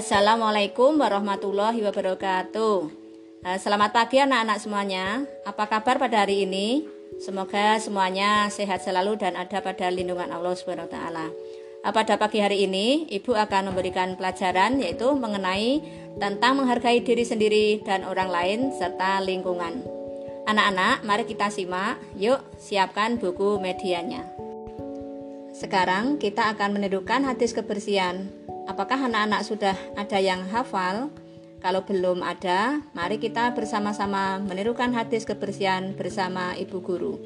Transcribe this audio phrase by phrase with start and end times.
[0.00, 2.88] Assalamualaikum warahmatullahi wabarakatuh.
[3.44, 5.28] Eh, Selamat pagi anak-anak semuanya.
[5.44, 6.88] Apa kabar pada hari ini?
[7.20, 11.28] Semoga semuanya sehat selalu dan ada pada lindungan Allah Subhanahu wa taala.
[11.84, 15.84] Eh, Pada pagi hari ini, Ibu akan memberikan pelajaran yaitu mengenai
[16.16, 19.84] tentang menghargai diri sendiri dan orang lain serta lingkungan.
[20.48, 22.00] Anak-anak, mari kita simak.
[22.16, 24.24] Yuk, siapkan buku medianya.
[25.52, 28.32] Sekarang kita akan menirukan hadis kebersihan.
[28.70, 31.10] Apakah anak-anak sudah ada yang hafal?
[31.58, 37.18] Kalau belum ada, mari kita bersama-sama menirukan hadis kebersihan bersama ibu guru.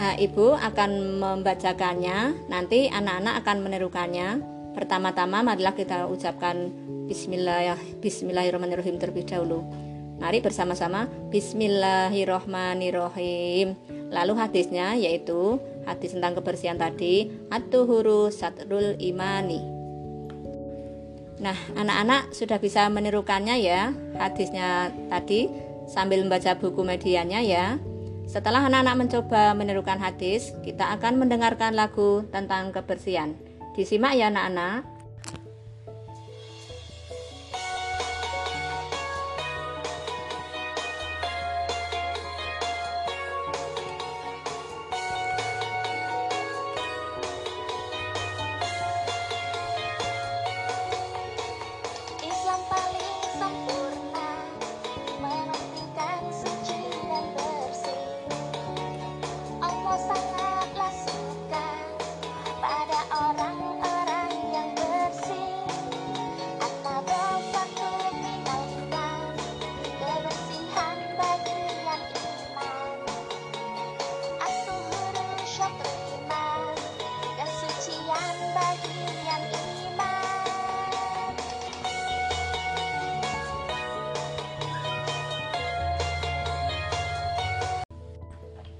[0.00, 4.40] Nah, ibu akan membacakannya, nanti anak-anak akan menirukannya.
[4.72, 6.72] Pertama-tama marilah kita ucapkan
[7.04, 9.68] Bismillah, Bismillahirrahmanirrahim terlebih dahulu.
[10.16, 13.76] Mari bersama-sama Bismillahirrahmanirrahim.
[14.08, 19.73] Lalu hadisnya yaitu hadis tentang kebersihan tadi At-tuhuru satrul imani.
[21.42, 25.50] Nah, anak-anak sudah bisa menirukannya ya hadisnya tadi
[25.90, 27.76] sambil membaca buku medianya ya.
[28.24, 33.36] Setelah anak-anak mencoba menirukan hadis, kita akan mendengarkan lagu tentang kebersihan.
[33.76, 34.93] Disimak ya anak-anak.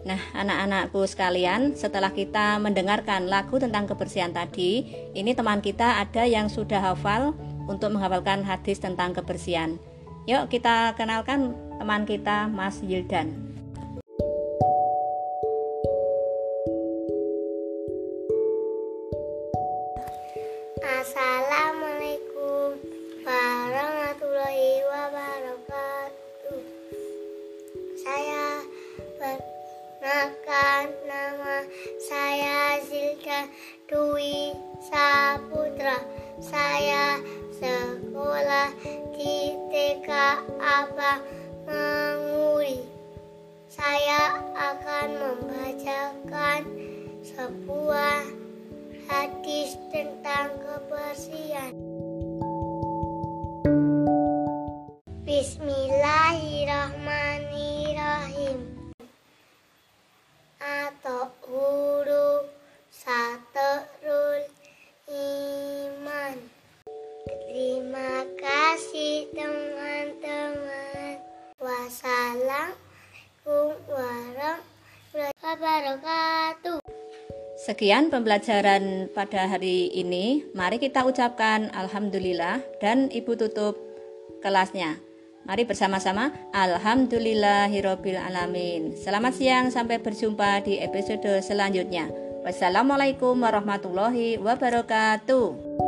[0.00, 6.48] Nah, anak-anakku sekalian, setelah kita mendengarkan lagu tentang kebersihan tadi, ini teman kita ada yang
[6.48, 7.36] sudah hafal
[7.68, 9.76] untuk menghafalkan hadis tentang kebersihan.
[10.24, 13.36] Yuk kita kenalkan teman kita Mas Yildan.
[20.80, 21.89] Assalamualaikum
[31.08, 31.64] nama
[31.96, 33.48] saya Zilda
[33.88, 34.52] Dwi
[34.84, 35.96] Saputra.
[36.40, 37.20] Saya
[37.56, 38.72] sekolah
[39.16, 40.08] di TK
[40.60, 41.24] Abang
[41.64, 42.84] Manguri.
[43.72, 46.60] Saya akan membacakan
[47.24, 48.20] sebuah
[49.08, 51.72] hadis tentang kebersihan.
[55.24, 57.49] Bismillahirrahmanirrahim.
[75.42, 76.78] Wabarakatuh.
[77.66, 80.46] Sekian pembelajaran pada hari ini.
[80.54, 83.74] Mari kita ucapkan alhamdulillah dan Ibu tutup
[84.38, 85.02] kelasnya.
[85.42, 88.94] Mari bersama-sama Alhamdulillahirabbil alamin.
[88.94, 92.12] Selamat siang sampai berjumpa di episode selanjutnya.
[92.46, 95.79] Wassalamualaikum warahmatullahi wabarakatuh.